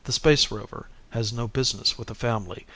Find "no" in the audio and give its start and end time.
1.31-1.47